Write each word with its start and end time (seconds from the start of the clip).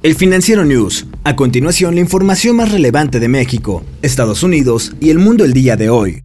El 0.00 0.14
Financiero 0.14 0.64
News. 0.64 1.06
A 1.24 1.34
continuación, 1.34 1.96
la 1.96 2.00
información 2.00 2.54
más 2.54 2.70
relevante 2.70 3.18
de 3.18 3.26
México, 3.26 3.84
Estados 4.00 4.44
Unidos 4.44 4.92
y 5.00 5.10
el 5.10 5.18
mundo 5.18 5.44
el 5.44 5.52
día 5.52 5.76
de 5.76 5.90
hoy. 5.90 6.22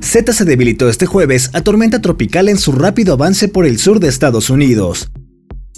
Z 0.00 0.32
se 0.32 0.44
debilitó 0.44 0.88
este 0.88 1.06
jueves 1.06 1.50
a 1.54 1.62
tormenta 1.62 2.00
tropical 2.00 2.48
en 2.48 2.56
su 2.56 2.70
rápido 2.70 3.14
avance 3.14 3.48
por 3.48 3.66
el 3.66 3.80
sur 3.80 3.98
de 3.98 4.06
Estados 4.06 4.48
Unidos. 4.48 5.10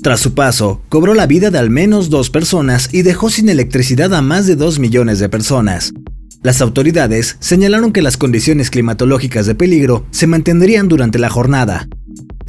Tras 0.02 0.20
su 0.20 0.34
paso, 0.34 0.82
cobró 0.90 1.14
la 1.14 1.26
vida 1.26 1.50
de 1.50 1.58
al 1.58 1.70
menos 1.70 2.10
dos 2.10 2.28
personas 2.28 2.90
y 2.92 3.00
dejó 3.00 3.30
sin 3.30 3.48
electricidad 3.48 4.12
a 4.12 4.20
más 4.20 4.46
de 4.46 4.56
dos 4.56 4.78
millones 4.78 5.20
de 5.20 5.30
personas. 5.30 5.94
Las 6.42 6.60
autoridades 6.60 7.38
señalaron 7.40 7.92
que 7.92 8.02
las 8.02 8.18
condiciones 8.18 8.70
climatológicas 8.70 9.46
de 9.46 9.54
peligro 9.54 10.04
se 10.10 10.26
mantendrían 10.26 10.88
durante 10.88 11.18
la 11.18 11.30
jornada, 11.30 11.88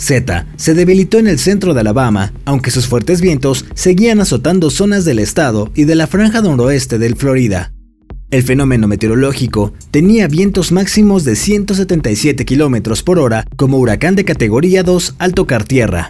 Z 0.02 0.48
se 0.56 0.74
debilitó 0.74 1.20
en 1.20 1.28
el 1.28 1.38
centro 1.38 1.74
de 1.74 1.82
Alabama, 1.82 2.34
aunque 2.46 2.72
sus 2.72 2.88
fuertes 2.88 3.22
vientos 3.22 3.66
seguían 3.76 4.20
azotando 4.20 4.72
zonas 4.72 5.06
del 5.06 5.20
estado 5.20 5.72
y 5.76 5.84
de 5.84 5.96
la 5.96 6.08
franja 6.08 6.42
noroeste 6.42 6.98
del 6.98 7.16
Florida. 7.16 7.72
El 8.32 8.44
fenómeno 8.44 8.88
meteorológico 8.88 9.74
tenía 9.92 10.28
vientos 10.28 10.72
máximos 10.72 11.24
de 11.24 11.36
177 11.36 12.46
km 12.46 13.04
por 13.04 13.20
hora 13.20 13.46
como 13.58 13.78
huracán 13.78 14.16
de 14.16 14.26
categoría 14.26 14.84
2 14.84 15.16
al 15.20 15.34
tocar 15.34 15.66
tierra. 15.66 16.10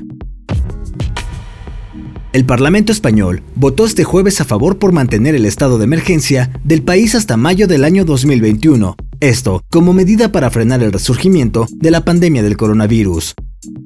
El 2.31 2.45
Parlamento 2.45 2.93
español 2.93 3.43
votó 3.55 3.85
este 3.85 4.05
jueves 4.05 4.39
a 4.39 4.45
favor 4.45 4.79
por 4.79 4.93
mantener 4.93 5.35
el 5.35 5.45
estado 5.45 5.77
de 5.77 5.83
emergencia 5.83 6.49
del 6.63 6.81
país 6.81 7.13
hasta 7.13 7.35
mayo 7.35 7.67
del 7.67 7.83
año 7.83 8.05
2021, 8.05 8.95
esto 9.19 9.61
como 9.69 9.91
medida 9.91 10.31
para 10.31 10.49
frenar 10.49 10.81
el 10.81 10.93
resurgimiento 10.93 11.67
de 11.71 11.91
la 11.91 12.05
pandemia 12.05 12.41
del 12.41 12.55
coronavirus. 12.55 13.35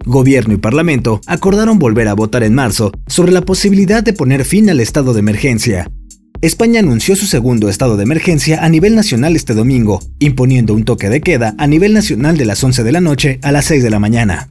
Gobierno 0.05 0.53
y 0.53 0.57
Parlamento 0.57 1.19
acordaron 1.25 1.79
volver 1.79 2.07
a 2.07 2.13
votar 2.13 2.43
en 2.43 2.53
marzo 2.53 2.91
sobre 3.07 3.31
la 3.31 3.41
posibilidad 3.41 4.03
de 4.03 4.13
poner 4.13 4.45
fin 4.45 4.69
al 4.69 4.79
estado 4.79 5.13
de 5.13 5.19
emergencia. 5.19 5.89
España 6.41 6.81
anunció 6.81 7.15
su 7.15 7.25
segundo 7.25 7.69
estado 7.69 7.97
de 7.97 8.03
emergencia 8.03 8.63
a 8.63 8.69
nivel 8.69 8.95
nacional 8.95 9.35
este 9.35 9.55
domingo, 9.55 9.99
imponiendo 10.19 10.75
un 10.75 10.83
toque 10.83 11.09
de 11.09 11.21
queda 11.21 11.55
a 11.57 11.65
nivel 11.65 11.93
nacional 11.93 12.37
de 12.37 12.45
las 12.45 12.63
11 12.63 12.83
de 12.83 12.91
la 12.91 13.01
noche 13.01 13.39
a 13.41 13.51
las 13.51 13.65
6 13.65 13.81
de 13.81 13.89
la 13.89 13.99
mañana. 13.99 14.49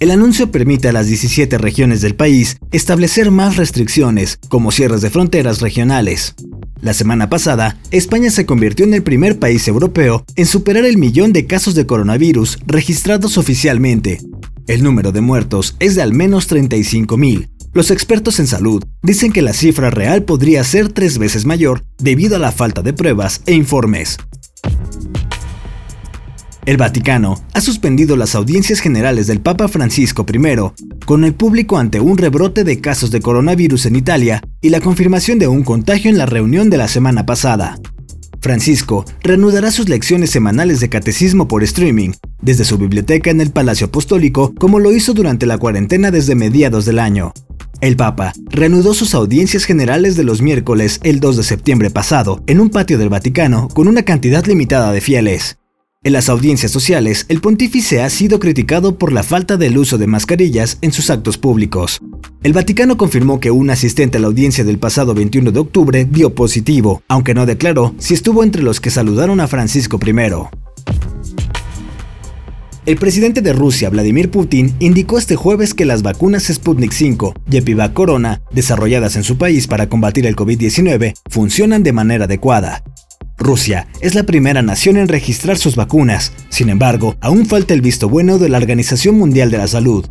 El 0.00 0.10
anuncio 0.10 0.50
permite 0.50 0.88
a 0.88 0.92
las 0.92 1.06
17 1.06 1.58
regiones 1.58 2.00
del 2.00 2.16
país 2.16 2.56
establecer 2.72 3.30
más 3.30 3.56
restricciones, 3.56 4.38
como 4.48 4.72
cierres 4.72 5.00
de 5.00 5.10
fronteras 5.10 5.60
regionales. 5.60 6.34
La 6.80 6.94
semana 6.94 7.28
pasada, 7.28 7.78
España 7.92 8.30
se 8.30 8.46
convirtió 8.46 8.84
en 8.84 8.94
el 8.94 9.02
primer 9.04 9.38
país 9.38 9.66
europeo 9.68 10.24
en 10.34 10.46
superar 10.46 10.84
el 10.84 10.98
millón 10.98 11.32
de 11.32 11.46
casos 11.46 11.74
de 11.74 11.86
coronavirus 11.86 12.58
registrados 12.66 13.38
oficialmente, 13.38 14.20
el 14.68 14.82
número 14.82 15.12
de 15.12 15.22
muertos 15.22 15.76
es 15.80 15.94
de 15.96 16.02
al 16.02 16.12
menos 16.12 16.48
35.000. 16.48 17.48
Los 17.72 17.90
expertos 17.90 18.38
en 18.38 18.46
salud 18.46 18.84
dicen 19.02 19.32
que 19.32 19.42
la 19.42 19.54
cifra 19.54 19.90
real 19.90 20.22
podría 20.24 20.62
ser 20.62 20.90
tres 20.92 21.18
veces 21.18 21.46
mayor 21.46 21.84
debido 21.98 22.36
a 22.36 22.38
la 22.38 22.52
falta 22.52 22.82
de 22.82 22.92
pruebas 22.92 23.40
e 23.46 23.54
informes. 23.54 24.18
El 26.66 26.76
Vaticano 26.76 27.42
ha 27.54 27.62
suspendido 27.62 28.14
las 28.14 28.34
audiencias 28.34 28.80
generales 28.80 29.26
del 29.26 29.40
Papa 29.40 29.68
Francisco 29.68 30.26
I, 30.30 30.96
con 31.06 31.24
el 31.24 31.34
público 31.34 31.78
ante 31.78 31.98
un 31.98 32.18
rebrote 32.18 32.62
de 32.62 32.78
casos 32.82 33.10
de 33.10 33.20
coronavirus 33.20 33.86
en 33.86 33.96
Italia 33.96 34.42
y 34.60 34.68
la 34.68 34.80
confirmación 34.80 35.38
de 35.38 35.48
un 35.48 35.64
contagio 35.64 36.10
en 36.10 36.18
la 36.18 36.26
reunión 36.26 36.68
de 36.68 36.76
la 36.76 36.88
semana 36.88 37.24
pasada. 37.24 37.78
Francisco 38.42 39.06
reanudará 39.22 39.70
sus 39.70 39.88
lecciones 39.88 40.30
semanales 40.30 40.80
de 40.80 40.90
catecismo 40.90 41.48
por 41.48 41.64
streaming 41.64 42.12
desde 42.40 42.64
su 42.64 42.78
biblioteca 42.78 43.30
en 43.30 43.40
el 43.40 43.50
Palacio 43.50 43.88
Apostólico 43.88 44.52
como 44.58 44.78
lo 44.78 44.92
hizo 44.92 45.14
durante 45.14 45.46
la 45.46 45.58
cuarentena 45.58 46.10
desde 46.10 46.34
mediados 46.34 46.84
del 46.84 46.98
año. 46.98 47.32
El 47.80 47.96
Papa 47.96 48.32
reanudó 48.50 48.92
sus 48.92 49.14
audiencias 49.14 49.64
generales 49.64 50.16
de 50.16 50.24
los 50.24 50.42
miércoles 50.42 50.98
el 51.04 51.20
2 51.20 51.36
de 51.36 51.42
septiembre 51.44 51.90
pasado 51.90 52.42
en 52.46 52.60
un 52.60 52.70
patio 52.70 52.98
del 52.98 53.08
Vaticano 53.08 53.68
con 53.68 53.86
una 53.86 54.02
cantidad 54.02 54.44
limitada 54.46 54.90
de 54.90 55.00
fieles. 55.00 55.58
En 56.04 56.12
las 56.12 56.28
audiencias 56.28 56.70
sociales, 56.70 57.26
el 57.28 57.40
pontífice 57.40 58.02
ha 58.02 58.10
sido 58.10 58.38
criticado 58.38 58.98
por 58.98 59.12
la 59.12 59.24
falta 59.24 59.56
del 59.56 59.76
uso 59.76 59.98
de 59.98 60.06
mascarillas 60.06 60.78
en 60.80 60.92
sus 60.92 61.10
actos 61.10 61.38
públicos. 61.38 62.00
El 62.44 62.52
Vaticano 62.52 62.96
confirmó 62.96 63.40
que 63.40 63.50
un 63.50 63.68
asistente 63.68 64.16
a 64.18 64.20
la 64.20 64.28
audiencia 64.28 64.62
del 64.62 64.78
pasado 64.78 65.12
21 65.12 65.50
de 65.50 65.58
octubre 65.58 66.04
dio 66.04 66.34
positivo, 66.36 67.02
aunque 67.08 67.34
no 67.34 67.46
declaró 67.46 67.96
si 67.98 68.14
estuvo 68.14 68.44
entre 68.44 68.62
los 68.62 68.80
que 68.80 68.90
saludaron 68.90 69.40
a 69.40 69.48
Francisco 69.48 69.98
I. 70.04 70.12
El 72.88 72.96
presidente 72.96 73.42
de 73.42 73.52
Rusia, 73.52 73.90
Vladimir 73.90 74.30
Putin, 74.30 74.74
indicó 74.78 75.18
este 75.18 75.36
jueves 75.36 75.74
que 75.74 75.84
las 75.84 76.00
vacunas 76.00 76.44
Sputnik 76.44 76.92
5 76.92 77.34
y 77.50 77.58
Epivac 77.58 77.92
Corona, 77.92 78.40
desarrolladas 78.50 79.14
en 79.16 79.24
su 79.24 79.36
país 79.36 79.66
para 79.66 79.90
combatir 79.90 80.24
el 80.24 80.34
COVID-19, 80.34 81.12
funcionan 81.28 81.82
de 81.82 81.92
manera 81.92 82.24
adecuada. 82.24 82.82
Rusia 83.36 83.88
es 84.00 84.14
la 84.14 84.22
primera 84.22 84.62
nación 84.62 84.96
en 84.96 85.08
registrar 85.08 85.58
sus 85.58 85.76
vacunas, 85.76 86.32
sin 86.48 86.70
embargo, 86.70 87.14
aún 87.20 87.44
falta 87.44 87.74
el 87.74 87.82
visto 87.82 88.08
bueno 88.08 88.38
de 88.38 88.48
la 88.48 88.56
Organización 88.56 89.18
Mundial 89.18 89.50
de 89.50 89.58
la 89.58 89.66
Salud. 89.66 90.06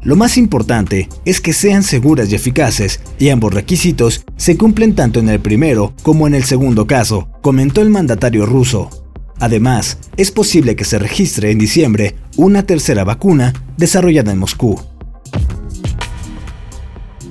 Lo 0.00 0.16
más 0.16 0.38
importante 0.38 1.10
es 1.26 1.42
que 1.42 1.52
sean 1.52 1.82
seguras 1.82 2.32
y 2.32 2.36
eficaces, 2.36 3.00
y 3.18 3.28
ambos 3.28 3.52
requisitos 3.52 4.24
se 4.38 4.56
cumplen 4.56 4.94
tanto 4.94 5.20
en 5.20 5.28
el 5.28 5.40
primero 5.40 5.92
como 6.02 6.26
en 6.26 6.34
el 6.34 6.44
segundo 6.44 6.86
caso, 6.86 7.28
comentó 7.42 7.82
el 7.82 7.90
mandatario 7.90 8.46
ruso. 8.46 9.03
Además, 9.38 9.98
es 10.16 10.30
posible 10.30 10.76
que 10.76 10.84
se 10.84 10.98
registre 10.98 11.50
en 11.50 11.58
diciembre 11.58 12.16
una 12.36 12.64
tercera 12.64 13.04
vacuna 13.04 13.52
desarrollada 13.76 14.32
en 14.32 14.38
Moscú. 14.38 14.80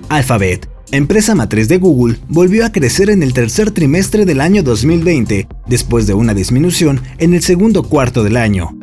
Alphabet 0.09 0.73
empresa 0.93 1.33
matriz 1.33 1.67
de 1.69 1.79
Google, 1.79 2.17
volvió 2.27 2.63
a 2.67 2.71
crecer 2.71 3.09
en 3.09 3.23
el 3.23 3.33
tercer 3.33 3.71
trimestre 3.71 4.25
del 4.25 4.39
año 4.41 4.61
2020, 4.61 5.47
después 5.65 6.05
de 6.05 6.13
una 6.13 6.35
disminución 6.35 7.01
en 7.17 7.33
el 7.33 7.41
segundo 7.41 7.81
cuarto 7.81 8.23
del 8.23 8.37
año. 8.37 8.77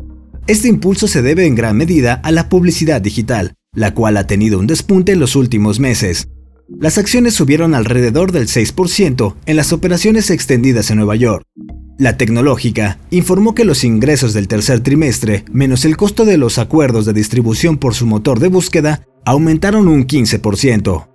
Este 0.49 0.67
impulso 0.67 1.07
se 1.07 1.23
debe 1.23 1.47
en 1.47 1.55
gran 1.55 1.77
medida 1.77 2.15
a 2.15 2.33
la 2.33 2.49
publicidad 2.49 3.01
digital, 3.01 3.55
la 3.73 3.95
cual 3.95 4.17
ha 4.17 4.27
tenido 4.27 4.59
un 4.59 4.67
despunte 4.67 5.13
en 5.13 5.21
los 5.21 5.37
últimos 5.37 5.79
meses. 5.79 6.27
Las 6.69 6.99
acciones 6.99 7.35
subieron 7.35 7.77
alrededor 7.77 8.33
del 8.33 8.49
6% 8.49 9.37
en 9.47 9.57
las 9.57 9.73
operaciones 9.73 10.31
extendidas 10.31 10.91
en 10.91 10.97
Nueva 10.97 11.15
York. 11.15 11.45
La 12.01 12.17
tecnológica 12.17 12.99
informó 13.11 13.55
que 13.55 13.67
los 13.67 13.85
ingresos 13.85 14.33
del 14.33 14.49
tercer 14.49 14.81
trimestre, 14.81 15.45
menos 15.53 15.85
el 15.85 15.99
costo 15.99 16.25
de 16.25 16.39
los 16.39 16.57
acuerdos 16.59 17.05
de 17.05 17.13
distribución 17.13 17.77
por 17.77 17.95
su 17.95 18.07
motor 18.07 18.41
de 18.41 18.49
búsqueda, 18.49 19.07
aumentaron 19.27 19.87
un 19.87 20.07
15%. 20.07 21.09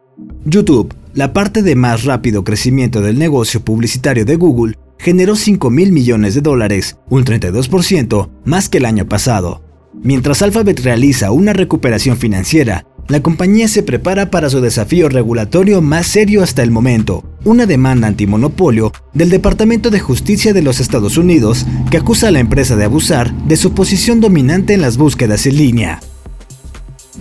YouTube, 0.46 0.94
la 1.16 1.34
parte 1.34 1.64
de 1.64 1.76
más 1.76 2.04
rápido 2.04 2.44
crecimiento 2.44 3.02
del 3.02 3.18
negocio 3.18 3.62
publicitario 3.62 4.26
de 4.26 4.36
Google, 4.36 4.78
generó 5.00 5.36
5 5.36 5.72
mil 5.72 5.92
millones 5.92 6.36
de 6.36 6.42
dólares, 6.42 6.98
un 7.10 7.26
32% 7.26 8.30
más 8.46 8.70
que 8.70 8.78
el 8.78 8.86
año 8.86 9.10
pasado. 9.10 9.64
Mientras 10.04 10.44
Alphabet 10.44 10.82
realiza 10.82 11.32
una 11.32 11.54
recuperación 11.54 12.16
financiera, 12.16 12.86
la 13.08 13.22
compañía 13.22 13.68
se 13.68 13.82
prepara 13.82 14.30
para 14.30 14.52
su 14.52 14.62
desafío 14.62 15.10
regulatorio 15.10 15.82
más 15.82 16.06
serio 16.06 16.44
hasta 16.44 16.62
el 16.62 16.70
momento, 16.70 17.24
una 17.46 17.66
demanda 17.66 18.08
antimonopolio 18.08 18.92
del 19.14 19.30
Departamento 19.30 19.90
de 19.90 20.02
Justicia 20.02 20.52
de 20.54 20.62
los 20.62 20.82
Estados 20.82 21.18
Unidos 21.18 21.66
que 21.90 21.98
acusa 21.98 22.28
a 22.28 22.32
la 22.32 22.40
empresa 22.40 22.76
de 22.76 22.84
abusar 22.84 23.34
de 23.46 23.56
su 23.56 23.74
posición 23.74 24.20
dominante 24.20 24.74
en 24.74 24.82
las 24.82 24.98
búsquedas 24.98 25.46
en 25.46 25.56
línea. 25.56 26.02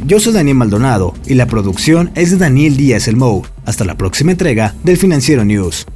Yo 0.07 0.19
soy 0.19 0.33
Daniel 0.33 0.57
Maldonado 0.57 1.15
y 1.27 1.35
la 1.35 1.47
producción 1.47 2.11
es 2.17 2.33
de 2.33 2.39
Daniel 2.39 2.77
Díaz 2.77 3.07
Elmou. 3.07 3.45
Hasta 3.65 3.85
la 3.85 3.97
próxima 3.97 4.33
entrega 4.33 4.75
del 4.83 4.97
Financiero 4.97 5.45
News. 5.45 5.87